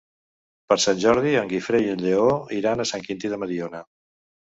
Per 0.71 0.77
Sant 0.85 1.01
Jordi 1.03 1.33
en 1.41 1.51
Guifré 1.51 1.81
i 1.87 1.91
en 1.97 2.01
Lleó 2.05 2.31
iran 2.61 2.81
a 2.81 2.87
Sant 2.93 3.05
Quintí 3.09 3.31
de 3.35 3.39
Mediona. 3.43 3.83